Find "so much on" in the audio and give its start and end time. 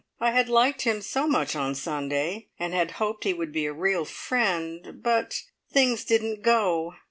1.03-1.75